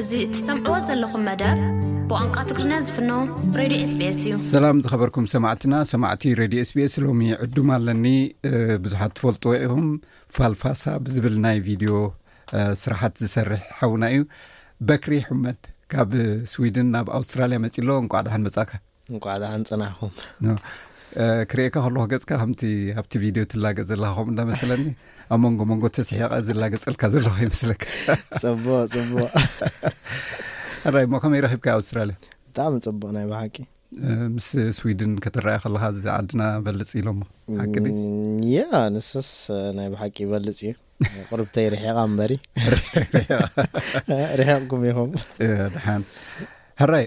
[0.00, 1.58] እዚ እትሰምዕዎ ዘለኹም መደብ
[2.08, 3.10] ብቋንቋ ትግሪና ዝፍኖ
[3.58, 8.04] ሬድዮ ኤስ ቤስ እዩ ሰላም ዝኸበርኩም ሰማዕትና ሰማዕቲ ሬድዮ ስቤስ ሎሚ ዕዱም ኣለኒ
[8.84, 9.86] ብዙሓት ትፈልጦዎ ኢኹም
[10.38, 11.92] ፋልፋሳ ብዝብል ናይ ቪድዮ
[12.82, 14.22] ስራሓት ዝሰርሕ ሓውና እዩ
[14.90, 15.60] በክሪ ሕመድ
[15.94, 16.12] ካብ
[16.52, 18.72] ስዊድን ናብ ኣውስትራልያ መፂ ሎ ንቋዓዳሓንበጻእካ
[19.14, 20.12] እንቋዕዳ ንፀናሕኹም
[21.50, 22.60] ክርኤካ ከለኩ ገጽካ ከምቲ
[23.00, 24.82] ኣብቲ ቪድዮ እትላገፅ ዘለካ ኹም እናመሰለኒ
[25.34, 27.82] ኣብ መንጎ መንጎ ተስሒቀ ዝላገፀልካ ዘለኹ ይመስለካ
[28.44, 29.30] ፅቡቅ ፅቡቅ
[30.94, 32.16] ራይ ሞ ከመይ ረኺብካ ኣስትራልያ
[32.48, 33.56] ብጣዕሚ ፅቡቅ ናይ ባሓቂ
[34.36, 34.48] ምስ
[34.78, 37.20] ስዊድን ከተረኣየ ከለካ ዚዓድና በልፅ ኢሎሞ
[37.60, 37.86] ሓድ
[38.54, 38.60] ያ
[38.96, 39.30] ንስስ
[39.78, 40.72] ናይ ባሓቂ ይበልፅ እዩ
[41.30, 42.32] ቅርብተይ ርሒቓ በሪ
[44.10, 46.04] ርሒቕኩም ኢኹምድሓን
[46.80, 47.04] ሃራይ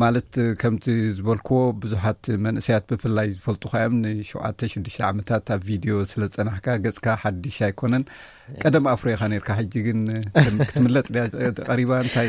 [0.00, 0.28] ማለት
[0.60, 0.86] ከምዚ
[1.18, 8.04] ዝበልክዎ ብዙሓት መንእሰያት ብፍላይ ዝፈልጡካእዮም ን76ሽ ዓመታት ኣብ ቪድዮ ስለዝፀናሕካ ገፅካ ሓድሽ ኣይኮነን
[8.62, 10.00] ቀደም ኣፍሮ ካ ነርካ ሕጂ ግን
[10.68, 11.04] ክትምለጥ
[11.68, 12.28] ቀሪባ እንታይ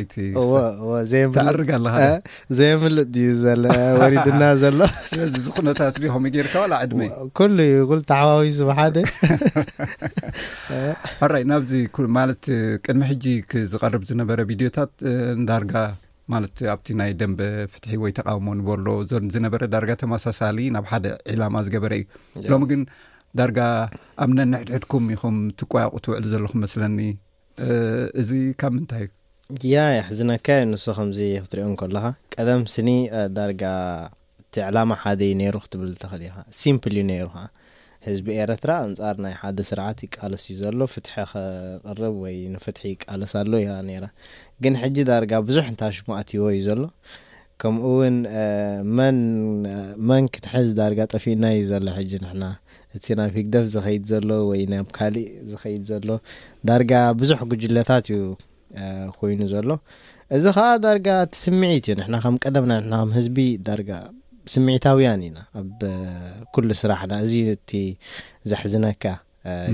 [1.38, 3.66] ተዕርጋ ኣለዘየምልጥ ዩ ዘለ
[4.00, 7.02] ወሪድና ዘሎ ስለዚ ዝኩነታት ኹም ገይርካ ላ ዕድመ
[7.58, 8.96] ሉ እዩ ተዋዊዝሓደ
[11.34, 12.46] ራይ ናብዚማለት
[12.86, 13.26] ቅድሚ ሕጂ
[13.74, 14.94] ዝቐርብ ዝነበረ ቪድዮታት
[15.44, 15.76] ንዳርጋ
[16.32, 18.88] ማለት ኣብቲ ናይ ደንበ ፍትሒ ወይ ተቃውሞ ንበሎ
[19.36, 22.06] ዝነበረ ዳርጋ ተመሳሳሊ ናብ ሓደ ዒላማ ዝገበረ እዩ
[22.54, 22.82] ሎሚ ግን
[23.40, 23.60] ዳርጋ
[24.24, 27.00] ኣብ ነንሕድሕድኩም ኢኹም ትቋየቁ ትውዕል ዘለኹም መስለኒ
[28.22, 28.30] እዚ
[28.62, 29.06] ካብ ምንታይ
[29.56, 32.90] እዩ ያ ኣሕዚነካዮ ንሱ ከምዚ ክትርዮ ንከለኻ ቀደም ስኒ
[33.38, 33.64] ዳርጋ
[34.44, 37.44] እቲ ዕላማ ሓደዩ ነይሩ ክትብል ተኽእል ኢኻ ስምፕል እዩ ነይሩ ከዓ
[38.08, 43.52] ህዝቢ ኤረትራ እንጻር ናይ ሓደ ስርዓት ይቃለስ እዩ ዘሎ ፍትሒ ክቅርብ ወይ ንፍትሒ ይቃለስ ኣሎ
[43.66, 44.06] ኢሃ ነራ
[44.64, 46.82] ግን ሕጂ ዳርጋ ብዙሕ እንታ ሽሙኣትዎ እዩ ዘሎ
[47.62, 48.18] ከምኡ እውን
[50.10, 52.44] መን ክንሕዝ ዳርጋ ጠፊእና እዩ ዘሎ ሕጂ ንና
[52.98, 56.08] እቲ ናብ ሂግደፍ ዝኸይድ ዘሎ ወይ ናብ ካሊእ ዝኸይድ ዘሎ
[56.70, 58.26] ዳርጋ ብዙሕ ጉጅለታት እዩ
[59.20, 59.70] ኮይኑ ዘሎ
[60.38, 63.38] እዚ ከዓ ዳርጋ ትስምዒት እዩ ንና ከም ቀደምና ና ከም ህዝቢ
[63.70, 63.92] ዳርጋ
[64.52, 65.80] ስምዒታውያን ኢና ኣብ
[66.56, 67.72] ኩሉ ስራሕና እዚዩ እቲ
[68.52, 69.04] ዘሕዝነካ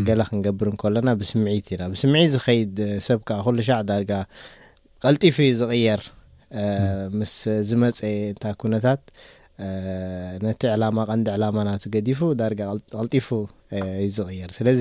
[0.08, 2.78] ገለ ክንገብር ንከሎና ብስምዒት ኢና ብስምዒት ዝከይድ
[3.08, 4.12] ሰብ ከ ኩሉ ሻዕ ዳርጋ
[5.04, 6.02] ቀልጢፉ ዩ ዝቕየር
[7.20, 7.34] ምስ
[7.70, 8.00] ዝመፀ
[8.32, 9.02] እንታ ኩነታት
[10.46, 12.62] ነቲ ዕላማ ቀንዲ ዕላማ ናቱ ገዲፉ ዳርጋ
[12.98, 13.28] ቀልጢፉ
[14.04, 14.80] ዩ ዝቕየር ስለዚ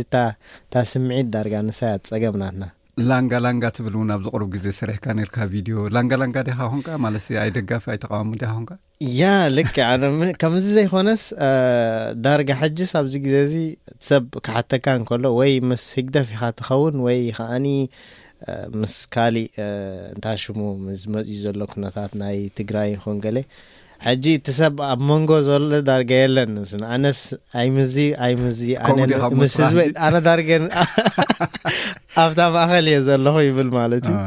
[0.73, 2.65] ታ ስምዒት ዳርጋ ንሳያት ፀገምናትና
[3.11, 7.15] ላንጋላንጋ ትብል እውን ኣብ ዚ ቅርብ ግዜ ሰሪሕካ ነርካ ቪድዮ ላንጋ ላንጋ ዲኻ ኹንከ ማለ
[7.25, 8.73] ሰ ኣይደጋፊ ኣይተቃዋሙ ዲኻ ኹንከ
[9.19, 9.23] ያ
[9.57, 11.23] ልኣከምዚ ዘይኮነስ
[12.25, 13.57] ዳርጋ ሕጅስ ኣብዚ ግዜ እዚ
[14.09, 17.67] ሰብ ካሓተካ ንከሎ ወይ ምስ ህግደፍ ኢኻ ትኸውን ወይ ከዓኒ
[18.81, 19.51] ምስ ካሊእ
[20.15, 20.59] እንታይ ሽሙ
[21.03, 23.39] ዝመፅኡ ዘሎ ኩነታት ናይ ትግራይ ይኹንገለ
[24.07, 27.21] ሕጂ እቲ ሰብ ኣብ መንጎ ዘሎ ዳርገ የለን ስኣነስ
[27.61, 28.61] ኣይምዝ ኣይ ምዝ
[29.33, 29.77] ነምስ ህዝ
[30.07, 30.65] ኣነ ዳርገን
[32.23, 34.19] ኣብታ ማእኸል እየ ዘለኹ ይብል ማለት እዩ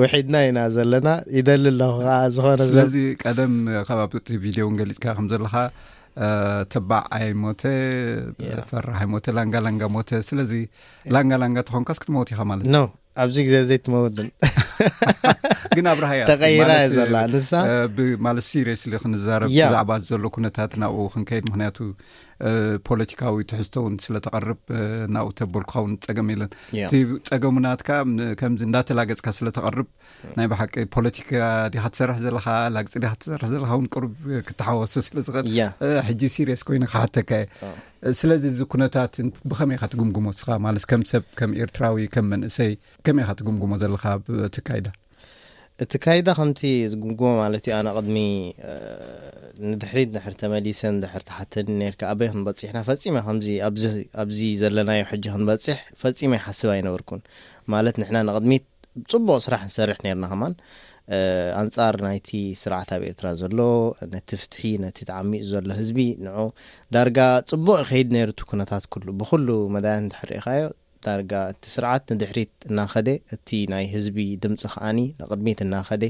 [0.00, 3.54] ውሒድና ኢና ዘለና ይደሊ ኣለኹ ከዓ ዝኮነ ስለዚ ቀደም
[3.88, 4.12] ካብኣብ
[4.44, 5.54] ቪዲዮን ገሊፅካ ከምዘለካ
[6.72, 7.62] ተባዕ ኣይ ሞተ
[8.70, 10.52] ፈርይ ሞ ላንጋንጋ ሞተ ስለዚ
[11.16, 12.78] ላንጋላንጋ ትኾንካስ ክትመውት ኢካ ማለት ኖ
[13.24, 14.28] ኣብዚ ግዜ ዘይ ትመዉትን
[15.76, 16.98] ግን ኣብ ረሃ ያተቐይራዩ ዘ
[17.32, 21.78] ንሳማለስ ስሬስ ክንዛረብ ብዛዕባ ዘሎ ኩነታት ናብኡ ክንከይድ ምክንያቱ
[22.88, 24.60] ፖለቲካዊ ትሕዝቶ እውን ስለ ተቐርብ
[25.14, 26.50] ናብኡ ተቦልክ ውን ፀገም የለን
[26.92, 27.88] ቲ ፀገሙናትካ
[28.40, 29.88] ከምዚ እንዳተላገፅካ ስለተቐርብ
[30.38, 31.30] ናይ ባሓቂ ፖለቲካ
[31.74, 34.14] ዲካ ትሰርሕ ዘለካ ላግፂ ዲ ትሰርሕ ዘለካ እውን ቅርብ
[34.48, 35.50] ክተሓወሶ ስለዝኽእል
[36.08, 37.46] ሕጂ ስሬስ ኮይኑ ካሓተካ የ
[38.22, 39.14] ስለዚ እዚ ኩነታት
[39.52, 42.72] ብኸመይ ካ ትጉምግሞ ስኻ ማለስ ከም ሰብ ከም ኤርትራዊ ከም መንእሰይ
[43.08, 44.06] ከመይ ካ ትግምግሞ ዘለካ
[44.56, 44.88] ትካይዳ
[45.82, 46.60] እቲ ካይዳ ከምቲ
[46.92, 48.16] ዝግንግሞ ማለት ዩ ኣነ ቅድሚ
[49.68, 52.96] ንድሕሪ ድሕሪ ተመሊሰ ድሕሪ ተሓትኒ ነርካ ኣበይ ክንበፅሕና ፈ
[54.22, 57.22] ኣብዚ ዘለናዮ ሕጂ ክንበፅሕ ፈፂማ ሓስብ ኣይነበርኩን
[57.74, 58.64] ማለት ንሕና ንቅድሚት
[59.08, 60.54] ብፅቡቅ ስራሕ ንሰርሕ ነርና ኸማን
[61.62, 62.28] ኣንጻር ናይቲ
[62.64, 63.58] ስርዓት ኣብ ኤርትራ ዘሎ
[64.14, 66.46] ነቲ ፍትሒ ነቲ ተዓሚኡ ዘሎ ህዝቢ ንዑ
[66.96, 67.18] ዳርጋ
[67.54, 70.62] ፅቡቅ ይከይድ ነሩት ኩነታት ኩሉ ብኩሉ መዳያት ድ ርኢኻዮ
[71.06, 76.02] ዳርጋ እቲ ስርዓት ንድሕሪት እናኸደ እቲ ናይ ህዝቢ ድምፂ ከኣኒ ንቅድሚት እናኸደ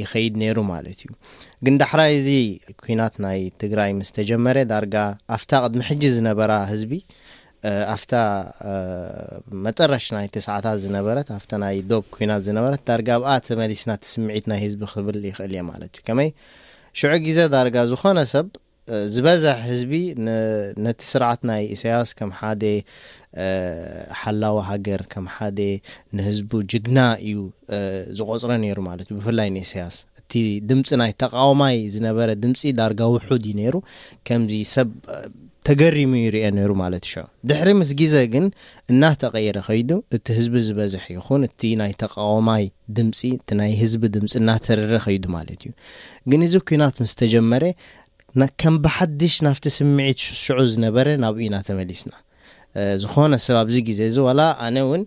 [0.00, 1.10] ይኸይድ ነይሩ ማለት እዩ
[1.66, 2.28] ግን ዳሕራይ እዚ
[2.84, 4.94] ኩናት ናይ ትግራይ ምስ ተጀመረ ዳርጋ
[5.36, 6.92] ኣፍታ ቅድሚ ሕጂ ዝነበራ ህዝቢ
[7.94, 8.14] ኣፍታ
[9.66, 14.82] መጠረሽ ናይ ተስዓታት ዝነበረት ኣፍ ናይ ዶብ ኩናት ዝነበረት ዳርጋ ኣብኣ ተመሊስና ትስምዒት ናይ ህዝቢ
[14.94, 16.30] ክብል ይኽእል እየ ማለት እዩ ከመይ
[17.00, 18.46] ሽዑ ግዜ ዳርጋ ዝኾነ ሰብ
[19.14, 19.92] ዝበዝሕ ህዝቢ
[20.84, 22.62] ነቲ ስርዓት ናይ እሰያስ ከም ሓደ
[24.22, 25.58] ሓላዊ ሃገር ከም ሓደ
[26.16, 26.98] ንህዝቡ ጅግና
[27.30, 27.38] እዩ
[28.20, 30.32] ዝቆፅረ ነይሩ ማለት እዩ ብፍላይ ንእሰያስ እቲ
[30.70, 33.74] ድምፂ ናይ ተቃወማይ ዝነበረ ድምፂ ዳርጋ ውሑድ እዩ ነይሩ
[34.28, 34.90] ከምዚ ሰብ
[35.68, 37.16] ተገሪሙ ይሪኦ ነይሩ ማለት ሽ
[37.48, 38.46] ድሕሪ ምስ ግዜ ግን
[38.92, 42.64] እናተቀይረ ኸይዱ እቲ ህዝቢ ዝበዝሐ ይኹን እቲ ናይ ተቃወማይ
[42.96, 45.72] ድምፂ እቲ ናይ ህዝቢ ድምፂ እናተረረ ኸይዱ ማለት እዩ
[46.32, 47.64] ግን እዚ ኩናት ምስ ተጀመረ
[48.60, 52.12] ከም ብሓድሽ ናብቲ ስምዒት ሽሽዑ ዝነበረ ናብኡኢናተመሊስና
[53.02, 55.02] ዝኾነ ሰብ ኣብዚ ግዜ እዚ ዋላ ኣነ ውን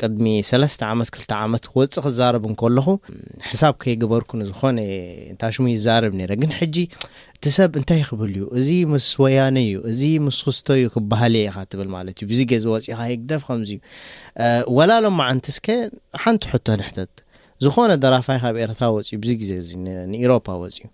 [0.00, 2.86] ቅድሚ 3ስተ ዓመት 2ልተ ዓመት ወፅ ክዛርብ ንከለኹ
[3.48, 4.78] ሕሳብ ከይግበርኩ ንዝኾነ
[5.32, 6.76] እንታይ ሽሙ ይዛርብ ነረ ግን ሕጂ
[7.36, 11.44] እቲ ሰብ እንታይ ክብል ዩ እዚ ምስ ወያነ እዩ እዚ ምስ ክስቶ እዩ ክበህል የ
[11.50, 13.78] ኢኻ ትብል ማለት እዩ ብዚ ገዝ ወፅኢኻ የግደፍ ከምዚዩ
[14.78, 15.68] ወላ ሎማ ዓንት ስከ
[16.24, 17.12] ሓንቲ ሕቶ ንሕተት
[17.66, 19.68] ዝኾነ ደራፋይካብ ኤርትራ ወፅ ብዚ ግዜ እዚ
[20.14, 20.84] ንኤሮፓ ወፅዩ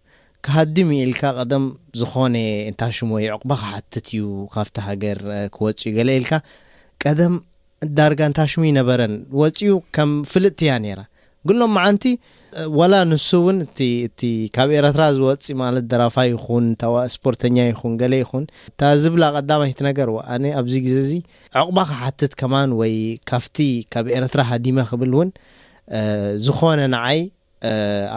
[0.46, 1.64] ከሃዲም ዩ ኢልካ ቀደም
[2.00, 2.36] ዝኾነ
[2.70, 4.24] እንታሽሙ ወይ ዕቕባ ክሓትት እዩ
[4.54, 5.18] ካብቲ ሃገር
[5.54, 6.32] ክወፅኡ ገሌ ኢልካ
[7.02, 7.34] ቀደም
[7.98, 11.00] ዳርጋ እንታ ሽሙ ዩነበረን ወፅኡ ከም ፍልጥቲ ያ ነራ
[11.48, 12.04] ግሎም መዓንቲ
[12.78, 14.20] ወላ ንሱ እውን እእቲ
[14.54, 16.66] ካብ ኤረትራ ዝወፅ ማለት ደራፋ ይኹን
[17.14, 21.12] ስፖርተኛ ይኹን ገሌ ይኹን እታ ዝብላ ቀዳማይቲ ነገር ዋ ኣነ ኣብዚ ግዜ እዚ
[21.62, 22.94] ዕቕባ ከሓትት ከማን ወይ
[23.32, 23.58] ካፍቲ
[23.94, 25.30] ካብ ኤረትራ ሃዲመ ክብል እውን
[26.46, 27.20] ዝኾነ ንዓይ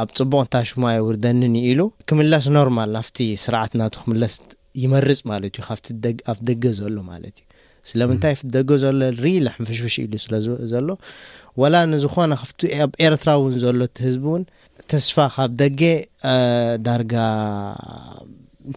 [0.02, 4.36] ኣብ ፅቡቅ እንታሽማየ ውርደኒኒ ኢሉ ክምለስ ኖርማል ናፍቲ ስርዓት ናቱ ክምለስ
[4.84, 5.88] ይመርፅ ማለት እዩ ካፍቲ
[6.32, 7.48] ኣፍ ደገ ዘሎ ማለት እዩ
[7.90, 10.88] ስለምንታይ ደገ ዘሎ ርኢ ሕንፍሽፍሽ ኢሉ ስለዝዘሎ
[11.62, 14.44] ወላ ንዝኾነ ካቲ ኣብ ኤርትራ እውን ዘሎ እቲ ህዝቢ እውን
[14.94, 15.82] ተስፋ ካብ ደገ
[16.88, 17.16] ዳርጋ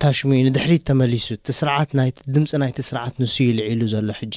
[0.04, 2.06] ታሽሙ ንድሕሪ ተመሊሱ እቲ ስርዓት ና
[2.36, 4.34] ድምፂ ናይቲ ስርዓት ንሱ ይልዒሉ ዘሎ ሕጂ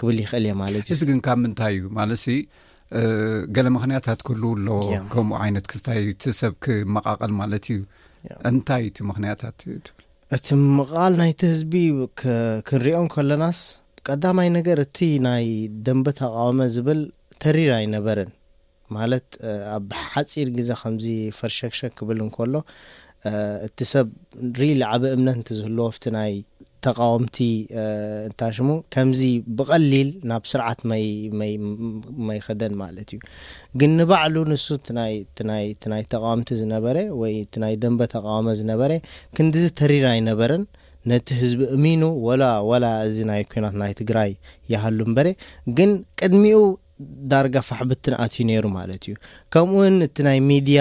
[0.00, 2.10] ክብል ይኽእል እየ ማለት እዩ እዚግን ካብ ምንታይ እዩማለ
[3.56, 4.78] ገለ ምክንያታት ክህልው ኣለዎ
[5.12, 7.80] ከምኡ ዓይነት ክስታይ እቲ ሰብ ክመቃቐል ማለት እዩ
[8.50, 9.78] እንታይ እቲ ምኽንያታት ትብል
[10.36, 10.46] እቲ
[10.78, 11.74] መቃቃል ናይቲ ህዝቢ
[12.68, 13.60] ክንሪኦን ከለናስ
[14.08, 14.98] ቀዳማይ ነገር እቲ
[15.28, 15.46] ናይ
[15.86, 17.00] ደንበ ተቃወመ ዝብል
[17.44, 18.30] ተሪር ኣይነበርን
[18.96, 19.28] ማለት
[19.76, 21.06] ኣብ ሓፂር ጊዜ ከምዚ
[21.40, 22.54] ፈርሸግሸ ክብል እንከሎ
[23.68, 24.08] እቲ ሰብ
[24.60, 26.32] ሪሊ ዓበ እምነት እንት ዝህልዎ ፍቲ ናይ
[26.86, 27.36] ተቃወምቲ
[28.26, 29.22] እንታ ሽሙ ከምዚ
[29.58, 30.80] ብቀሊል ናብ ስርዓት
[32.28, 33.20] መይከደን ማለት እዩ
[33.80, 34.66] ግን ንባዕሉ ንሱ
[35.92, 38.92] ናይ ተቃወምቲ ዝነበረ ወይ እቲናይ ደንበ ተቃወመ ዝነበረ
[39.38, 40.64] ክንዲዝተሪር ኣይነበረን
[41.10, 44.32] ነቲ ህዝቢ እሚኑ ወላወላ እዚ ናይ ኩናት ናይ ትግራይ
[44.72, 45.28] ይሃሉ እንበረ
[45.76, 45.90] ግን
[46.20, 46.58] ቅድሚኡ
[47.30, 49.14] ዳርጋ ፋሕብትን ኣትዩ ነይሩ ማለት እዩ
[49.54, 50.80] ከምኡውን እቲ ናይ ሚድያ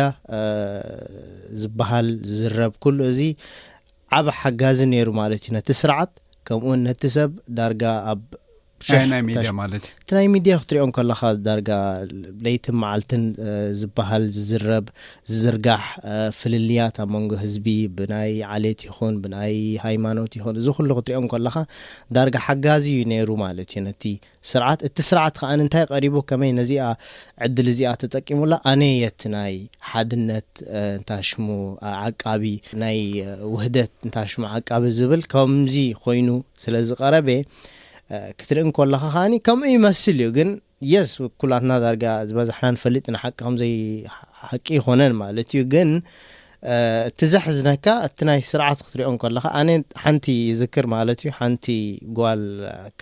[1.61, 3.21] ዝበሃል ዝዝረብ ኩሉ እዚ
[4.17, 6.11] ዓብ ሓጋዚ ነይሩ ማለት ዩ ነቲ ስርዓት
[6.47, 8.21] ከምኡ ነቲ ሰብ ዳርጋ ኣብ
[9.27, 9.51] ሚእቲ
[10.15, 11.69] ናይ ሚድያ ክትሪኦ ከለኻ ዳርጋ
[12.43, 13.23] ለይትን መዓልትን
[13.79, 14.85] ዝበሃል ዝዝረብ
[15.31, 15.83] ዝዝርጋሕ
[16.39, 17.67] ፍልልያት ኣብ መንጎ ህዝቢ
[17.97, 19.55] ብናይ ዓሌት ይኹን ብናይ
[19.85, 21.55] ሃይማኖት ይኹን እዚ ኩሉ ክትርኦ ከለካ
[22.17, 24.03] ዳርጋ ሓጋዚ እዩ ነይሩ ማለት እዩ ነቲ
[24.51, 26.83] ስርዓት እቲ ስርዓት ከዓኒ እንታይ ቀሪቡ ከመይ ነዚኣ
[27.47, 29.55] ዕድል እዚኣ ተጠቂሙላ ኣነ የቲ ናይ
[29.89, 30.49] ሓድነት
[30.99, 31.45] እንታሽሙ
[32.05, 32.43] ዓቃቢ
[32.83, 32.99] ናይ
[33.55, 36.29] ውህደት እንታሽሙ ዓቃቢ ዝብል ከምዚ ኮይኑ
[36.65, 37.29] ስለ ዝቀረበ
[38.39, 40.49] ክትርእ ንከለኻ ከኣኒ ከምኡ ይመስል እዩ ግን
[40.91, 41.11] የስ
[41.41, 45.89] ኩልትና ዳርጋ ዝበዛሓና ንፈሊጥ ናሓቂ ከምዘይሓቂ ይኮነን ማለት እዩ ግን
[47.09, 49.69] እትዘሕዝነካ እቲ ናይ ስርዓት ክትሪኦ ንከለኻ ኣነ
[50.03, 51.65] ሓንቲ ይዝክር ማለት እዩ ሓንቲ
[52.17, 52.41] ጉል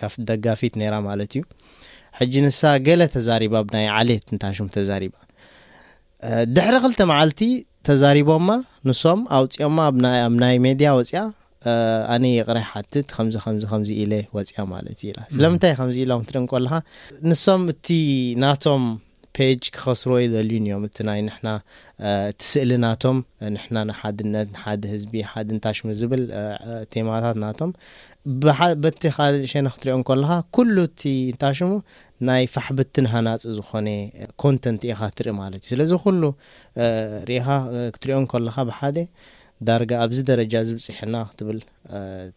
[0.00, 1.42] ካፍ ደጋፊት ነራ ማለት እዩ
[2.18, 5.14] ሕጂ ንሳ ገለ ተዛሪባ ብናይ ዓሌት ንታሽሙ ተዛሪባ
[6.54, 7.40] ድሕሪ ክልተ መዓልቲ
[7.88, 8.48] ተዛሪቦማ
[8.90, 9.78] ንሶም ኣውፅኦማ
[10.26, 11.20] ኣብ ናይ ሜድያ ወፅያ
[12.14, 16.74] ኣነ የቕረይ ሓትት ከምዚከዚ ከምዚ ኢለ ወፅያ ማለት እዩኢ ስለምንታይ ከምዚ ኢሎም ክትርኢ እንከለካ
[17.28, 17.86] ንሶም እቲ
[18.44, 18.82] ናቶም
[19.36, 21.48] ፔጅ ክኸስርዎ የዘልዩ ዮም እ ናይ ንሕና
[22.40, 23.16] ትስእሊ ናቶም
[23.54, 26.22] ንሕና ንሓድነት ንሓደ ህዝቢ ሓደ እንታሽሙ ዝብል
[26.94, 27.72] ቴማታት ናቶም
[28.84, 29.18] በካ
[29.52, 31.70] ሸነ ክትርኦ ከለካ ኩሉ እቲ እንታሽሙ
[32.28, 33.88] ናይ ፋሕብት ንሃናፅ ዝኾነ
[34.44, 36.22] ኮንተንት ኢኻ ትርኢ ማለት እዩ ስለዚ ኩሉ
[37.30, 37.46] ርኢኻ
[37.96, 38.96] ክትርኦ ከለካ ብሓደ
[39.66, 41.58] ዳርጋ ኣብዚ ደረጃ ዝብፅሐና ክትብል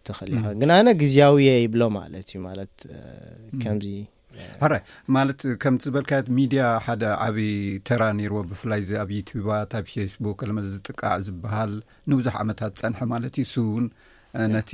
[0.08, 2.74] ተኽእልኸ ግን ኣነ ግዜያዊ የ ይብሎ ማለት እዩ ማለት
[3.64, 4.82] ከምዚራይ
[5.18, 7.50] ማለት ከምቲ ዝበልካየት ሚድያ ሓደ ዓብዪ
[7.90, 11.74] ተራ ነይርዎ ብፍላይ ኣብ ዩትባት ኣብ ፌስቡክ ለመ ዝጥቃዕ ዝበሃል
[12.14, 13.86] ንብዙሕ ዓመታት ፀንሐ ማለት እዩ ስውን
[14.56, 14.72] ነቲ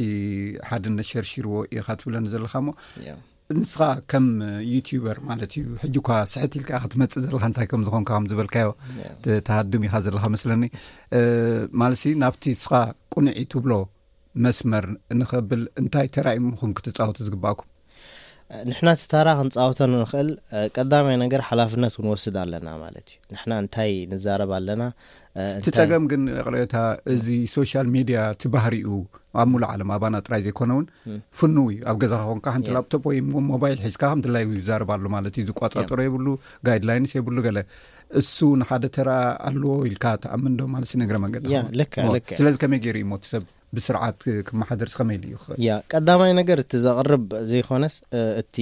[0.70, 2.70] ሓደነት ሸርሺርዎ ኢዩካ ትብለኒ ዘለካ እሞ
[3.54, 4.26] እንስኻ ከም
[4.72, 8.70] ዩትበር ማለት እዩ ሕጂኳ ስሕት ኢልከዓ ክትመፅእ ዘለካ እንታይ ከም ዝኾንካ ከም ዝበልካዮ
[9.48, 10.64] ተሃዱም ኢኻ ዘለካ መስለኒ
[11.82, 12.72] ማለት ናብቲ ንስኻ
[13.14, 13.74] ቁንዒ ትብሎ
[14.46, 14.86] መስመር
[15.20, 17.70] ንኸብል እንታይ ተራእምኹም ክትፃወቱ ዝግባኣኩም
[18.70, 20.30] ንሕና እቲታራ ክንፃወቶ ንኽእል
[20.76, 24.84] ቀዳማይ ነገር ሓላፍነት እን ወስድ ኣለና ማለት እዩ ንሕና እንታይ ንዛረብ ኣለና
[25.66, 26.76] ትፀገም ግን ቕሬታ
[27.14, 28.94] እዚ ሶሻል ሚድያ ቲ ባህር ኡ
[29.42, 30.86] ኣብ ሙሉ ዓለም ኣባና ጥራይ ዘይኮነ እውን
[31.40, 33.18] ፍንው እዩ ኣብ ገዛኻ ኮንካ ሓንቲ ኣብቶ ወይ
[33.52, 36.28] ሞባይል ሒዝካ ከምትላይ ይዛርባሉ ማለት እዩ ዝቋጻፀሮ የብሉ
[36.68, 37.60] ጋይድላይንስ የብሉ ገለ
[38.22, 41.46] እሱ ንሓደ ተራአ ኣለዎ ኢልካ ተኣምን ዶ ማለሲ ነገረ መንገድ
[42.40, 47.96] ስለዚ ከመይ ገይሩዩ ሞትሰብ ብስርዓት ክመሓደርስከመይ ኢሉ ዩእልያ ቀዳማይ ነገር እቲ ዘቕርብ ዘይኮነስ
[48.44, 48.56] እቲ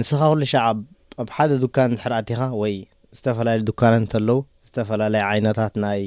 [0.00, 0.78] ንስኻ ኩሉ ሸዓብ
[1.22, 2.74] ኣብ ሓደ ዱካን ሕርእቲኻ ወይ
[3.16, 4.38] ዝተፈላለዩ ዱካን እንተለዉ
[4.72, 5.98] ዝተፈላለየ ዓይነታት ናይ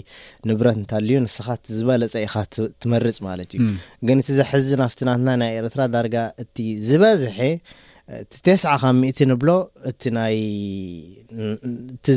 [0.50, 2.36] ንብረት እንታልዩ ንስኻ እዝበለፀ ኢኻ
[2.84, 3.62] ትመርፅ ማለት እዩ
[4.08, 6.58] ግን እቲ ዘሐዚ ናፍቲ ናትና ናይ ኤረትራ ዳርጋ እቲ
[6.90, 7.38] ዝበዝሐ
[8.22, 9.50] እቲ ተስዓ ካብ ምእ ንብሎ
[9.92, 10.02] እቲ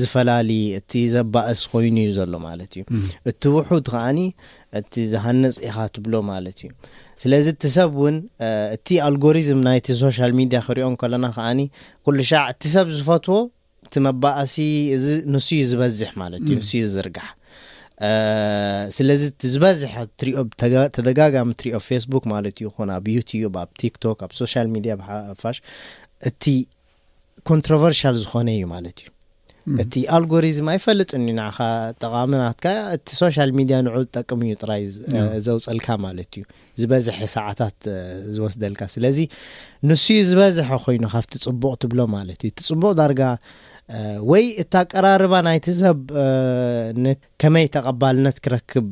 [0.01, 0.51] ዝፈላለ
[1.03, 2.83] እ ዘባእስ ኮይኑ ዩ ዘሎ ማለት እዩ
[3.31, 4.19] እቲ ውሑድ ከዓኒ
[4.81, 6.71] እቲ ዝሃነፅ ኢኻ ትብሎ ማለት እዩ
[7.23, 8.17] ስለዚ እቲ ሰብ እውን
[8.77, 11.61] እቲ ኣልጎሪዝም ናይቲ ሶሻል ሚድያ ክሪኦም ከለና ከዓኒ
[12.07, 13.39] ኩሉ ሸዕ እቲ ሰብ ዝፈትዎ
[13.89, 14.57] እቲ መባእሲ
[14.95, 17.29] እዚ ንስዩ ዝበዝሕ ማለት እዩ ንስዩ ዝርግሕ
[18.97, 20.41] ስለዚ እዝበዝሐ ትሪኦ
[20.97, 25.57] ተደጋጋሚ እትሪዮ ፌስቡክ ማለት እዩ ኹን ኣብ ዩቲዩብ ኣብ ቲክቶክ ኣብ ሶሻል ሚድያ ብሓፋሽ
[26.31, 26.45] እቲ
[27.51, 29.09] ኮንትሮቨርሽል ዝኾነ እዩ ማለት እዩ
[29.83, 31.59] እቲ ኣልጎሪዝም ኣይፈለጥኒ ንኻ
[32.03, 32.67] ጠቃሚናትካ
[32.97, 34.85] እቲ ሶሻል ሚድያ ንዑ ዝጠቅም እዩ ጥራይ
[35.47, 36.45] ዘውፅልካ ማለት እዩ
[36.83, 37.77] ዝበዝሒ ሰዓታት
[38.37, 39.19] ዝወስደልካ ስለዚ
[39.91, 43.23] ንስዩ ዝበዝሐ ኮይኑ ካብቲ ፅቡቅ ትብሎ ማለት እዩ እቲ ፅቡቅ ዳርጋ
[44.31, 46.01] ወይ እቲ ኣቀራርባ ናይቲ ዘብ
[47.43, 48.89] ከመይ ተቐባልነት ክረክብ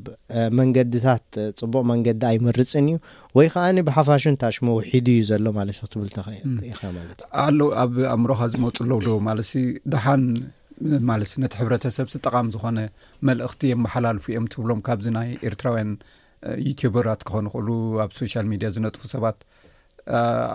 [0.58, 1.24] መንገድታት
[1.60, 2.98] ጽቡቕ መንገዲ ኣይመርፅን እዩ
[3.38, 6.72] ወይ ከዓኒ ብሓፋሽን ታሽሞ ውሒዱ እዩ ዘሎ ማለት እ ክትብል ተኽኢት እዩ
[7.42, 9.52] ኣው ኣብ እምሮኻ ዝመፁ ኣሎው ዶ ማለሲ
[9.94, 10.24] ደሓን
[11.10, 12.78] ማለሲ ነቲ ሕብረተሰብ ቲጠቓሚ ዝኾነ
[13.30, 15.92] መልእኽቲ መሓላልፉ እዮም ትብሎም ካብዚ ናይ ኤርትራውያን
[16.68, 17.68] ዩቲበራት ክኾኑ ይክእሉ
[18.06, 19.38] ኣብ ሶሻል ሚድያ ዝነጥፉ ሰባት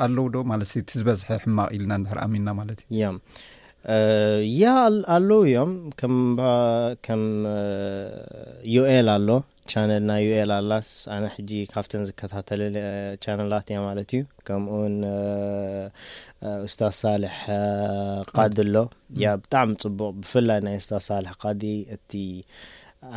[0.04, 3.02] ኣለው ዶ ማለሲ እቲ ዝበዝሐ ሕማቕ ኢልና ድሕር ኣሚና ማለት እዩ
[4.62, 4.72] ያ
[5.14, 5.72] ኣለዉ እዮም
[7.06, 7.24] ከም
[8.74, 9.30] ዩል ኣሎ
[9.72, 12.62] ቻነል ና ዩል ኣላስ ኣነ ሕጂ ካብቶም ዝከታተለ
[13.24, 14.96] ቻነላት እያ ማለት እዩ ከምኡውን
[16.66, 17.38] ኡስታዝ ሳልሕ
[18.34, 18.76] ቃዲ ኣሎ
[19.24, 21.64] ያ ብጣዕሚ ፅቡቅ ብፍላይ ናይ ስታዝ ሳልሕ ቃዲ
[21.98, 22.12] እቲ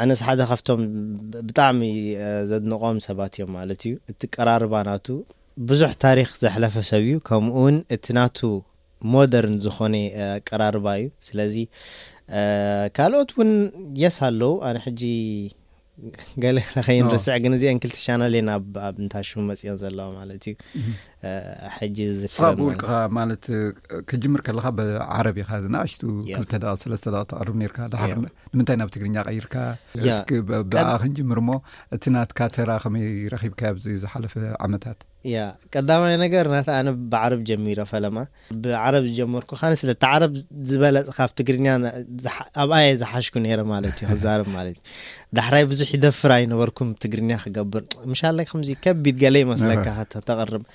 [0.03, 0.83] ኣነሓደ ካብቶም
[1.49, 1.83] ብጣዕሚ
[2.53, 5.07] ዘድንቆም ሰባት እዮም ማለት እዩ እቲ ቀራርባ ናቱ
[5.71, 8.39] ብዙሕ ታሪክ ዘሕለፈሰብ እዩ ከምኡ ውን እቲ ናቱ
[9.13, 9.95] ሞደርን ዝኮነ
[10.49, 11.57] ቀራርባ እዩ ስለዚ
[12.97, 13.51] ካልኦት ውን
[14.03, 15.03] የስ ኣለዉ ኣነ ሕጂ
[16.43, 18.51] ገለለ ኸይንርስዕ ግን እዚአን ክልት ሻናና
[18.87, 20.55] ኣብንታሹሙ መፂዮም ዘለዋ ማለት እዩ
[22.37, 23.45] ስካብውልቅኻ ማለት
[24.11, 25.37] ክጅምር ከለካ ብዓረብ
[25.75, 26.03] ንእሽቱ
[26.51, 29.55] ክተ ሰለስተ ተቐርብ ነርካ ዳ ንምንታይ ናብ ትግርኛ ቀይርካ
[30.73, 31.55] ብኣ ክንጅምር ሞ
[31.97, 34.35] እቲ ናትካተራ ከመይ ረክብካዮ ዝሓለፈ
[34.67, 35.01] ዓመታት
[35.75, 38.17] ቀዳማይ ነገር ና ኣነ ብዓረብ ጀሚሮ ፈለማ
[38.65, 40.33] ብዓረብ ዝጀመርኩ ካነስለ ዓረብ
[40.71, 41.67] ዝበለፅካብ ትግርኛ
[42.65, 44.85] ኣብ ኣየ ዝሓሽኩ ነረ ማለት እዩ ክዛርብ ማለት እዩ
[45.39, 47.85] ዳሕራይ ብዙሕ ይደፍራ ኣይነበርኩም ትግርኛ ክገብር
[48.23, 50.67] ሻላ ከምዚ ከቢድ ገለ ይ መሰለካ ተተቐርም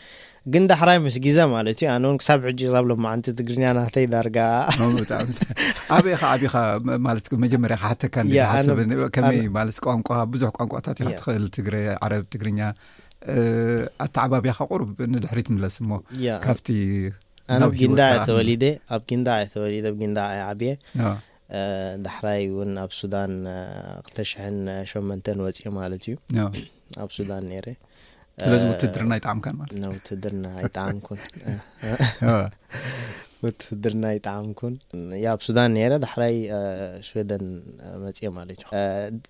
[0.53, 5.19] ግን ዳሕራይ ምስ ግዜ ማለት እዩ ኣነ እውን ክሳብ ሕጂ ዛብ ሎማዓንቲ ትግርኛ ናተይ ዳርጋጣዕ
[5.95, 6.53] ኣበይኻ ዓብኻ
[7.05, 8.31] ማለትመጀመርያ ሓተካሓ
[9.15, 12.59] ከመይ ማለ ቋንቋ ብዙሕ ቋንቋታት ኢ ትኽእል ትግሪ ዓረብ ትግርኛ
[14.05, 15.99] ኣታ ዓባብያኻ ቁርብ ንድሕሪት ምለስ ሞ
[16.45, 16.67] ካብቲ
[17.55, 18.49] ኣነንዳ ያተወሊ
[18.95, 20.19] ኣብ ግንዳ ተወሊ ኣብንዳ
[20.51, 20.71] ዓብየ
[22.05, 23.31] ዳሕራይ እውን ኣብ ሱዳን
[24.17, 24.31] 2ሽ
[24.89, 25.09] ሸመ
[25.45, 26.15] ወፂኡ ማለት እዩ
[27.03, 27.61] ኣብ ሱዳን ነይ
[28.43, 31.19] ስለዚ ውትድርና ይጣዕምካን ትውትህድርና ይጣሚኩን
[33.43, 34.73] ውትህድርና ኣይጣዕምኩን
[35.21, 36.33] ያ ኣብ ሱዳን ነይረ ዳሕራይ
[37.09, 37.43] ስደን
[38.03, 38.65] መፅዮ ማለት እዩ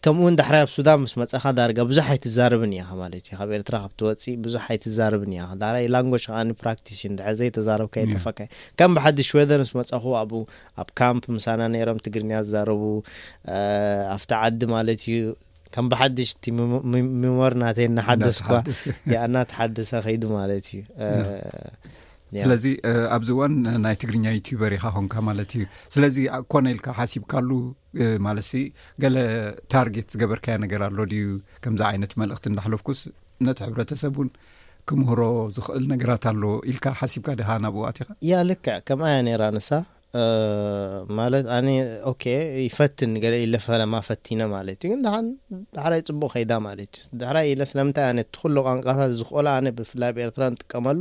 [0.06, 3.92] ከምኡእውን ዳሕራይ ኣብ ሱዳን ምስ መፀእኻ ዳርጋ ብዙሕ ኣይትዛርብን እያኸ ማለት እዩ ካብ ኤርትራ ካብ
[4.02, 8.40] ትወፅእ ብዙሕ ኣይትዛርብን እያ ዳሕራይ ላንጎጅ ከዓንፕራክቲሽን ድሕዘይ ተዛረብካ የጠፈካ
[8.82, 10.42] ከም ብሓዲ ስደን ምስ መፀኹ ኣብኡ
[10.84, 12.82] ኣብ ካምፕ ምሳና ነይሮም ትግርንያ ዝዛረቡ
[14.18, 15.20] ኣፍቲ ዓዲ ማለት እዩ
[15.76, 16.44] ከም ብሓዱሽቲ
[17.22, 18.38] ምሞር እናተ እናሓደስ
[19.26, 20.68] እናተሓደሰ ከይዱ ማለት
[22.34, 22.66] እዩስለዚ
[23.16, 25.64] ኣብዚ እዋን ናይ ትግርኛ ዩትብርኢኻ ኮንካ ማለት እዩ
[25.96, 26.18] ስለዚ
[26.54, 27.50] ኮነ ኢልካ ሓሲብካሉ
[28.26, 28.62] ማለት ሲ
[29.04, 29.16] ገለ
[29.74, 31.28] ታርጌት ዝገበርካያ ነገር ኣሎ ድዩ
[31.66, 33.02] ከምዚ ዓይነት መልእክቲ እንዳሓለፍኩስ
[33.48, 34.30] ነቲ ሕብረተሰብ እውን
[34.92, 35.22] ክምህሮ
[35.56, 39.70] ዝኽእል ነገራት ኣሎ ኢልካ ሓሲብካ ዲኻ ናብኡ ኣትኻ ያ ልክዕ ከምኣያ ራ ንሳ
[41.18, 41.68] ማለትኣነ
[42.12, 42.12] ኦ
[42.68, 44.94] ይፈትን ገለ ኢለፈለማ ፈቲነ ማለት እዩ
[45.76, 50.44] ድሕራይ ፅቡቅ ከይዳ ማለት እዩ ድሕራይ ኢ ስለምንታይ ኣነት ኩሉ ቋንቋታት ዝኽእላ ኣነ ብፍላይ ብኤርትራ
[50.56, 51.00] ንጥቀመሉ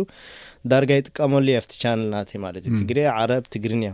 [0.73, 3.93] ዳርጋ ይጥቀመሉ እየ ኣብቲ ቻነል ናተይ ማለት እዩ ትግሪ ዓረብ ትግሪንያ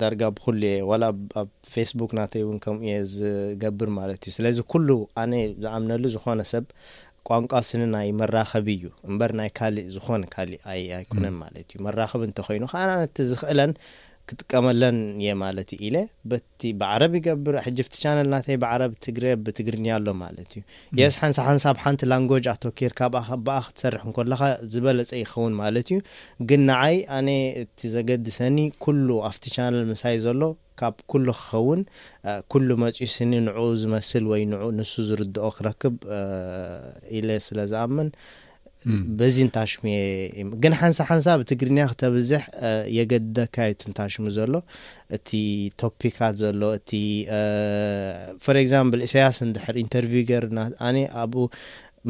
[0.00, 1.04] ዳርጋ ብኩሉ እየ ዋላ
[1.42, 4.88] ኣብ ፌስቡክ ናተይ እውን ከምኡ እየ ዝገብር ማለት እዩ ስለዚ ኩሉ
[5.24, 6.64] ኣነ ዝኣምነሉ ዝኾነ ሰብ
[7.30, 12.64] ቋንቋ ስኒ ናይ መራኸቢ እዩ እምበር ናይ ካሊእ ዝኾነ ካሊእ ኣይኮነን ማለት እዩ መራኸቢ እንተኮይኑ
[12.72, 13.72] ከዓነ ኣነ ዝኽእለን
[14.28, 15.96] ክጥቀመለን የ ማለት እዩ ኢለ
[16.30, 20.62] በቲ ብዓረብ ይገብር ሕጂፍቲ ቻነል ናተይ ብዓረብ ትግሪ ብትግርንያ ኣሎ ማለት እዩ
[20.98, 23.20] የስ ሓንሳ ሓንሳብ ሓንቲ ላንጎጅ ኣተወኪር ካብኣ
[23.66, 24.42] ክ ትሰርሕ ንከለካ
[24.72, 25.98] ዝበለፀ ይኸውን ማለት እዩ
[26.50, 27.28] ግን ንዓይ ኣነ
[27.62, 30.40] እቲ ዘገድሰኒ ኩሉ ኣፍቲ ቻነል ምሳይ ዘሎ
[30.82, 31.80] ካብ ኩሉ ክኸውን
[32.54, 35.94] ኩሉ መጺኡ ስኒ ንዑኡ ዝመስል ወይ ንኡ ንሱ ዝርድኦ ክረክብ
[37.18, 38.10] ኢለ ስለ ዝኣምን
[39.18, 40.02] በዚ እንታሽሙ እየ
[40.44, 42.42] እ ግን ሓንሳ ሓንሳ ብትግርኛ ክተብዝሕ
[42.98, 44.52] የገድደካየቲ ንታሽሙ ዘሎ
[45.16, 45.30] እቲ
[45.82, 46.90] ቶፒካት ዘሎ እቲ
[48.44, 51.44] ፈር ግዛምብል እሳያስ እንድሕር ኢንተርቪ ገር ናኣነ ኣብኡ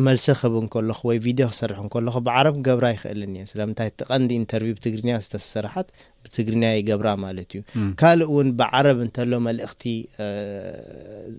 [0.07, 5.11] መልሲ ክብ ንከለኹ ወይ ቪድዮ ክሰርሕ ንከሎኹ ብዓረብ ገብራ ይክእልኒየ ስለምንታይ እቲ ቀንዲ ኢንተርቪ ብትግርኛ
[5.25, 5.89] ዝተሰራሓት
[6.25, 7.63] ብትግርኛ ገብራ ማለት እዩ
[8.01, 9.83] ካልእ እውን ብዓረብ እንተሎ መልእኽቲ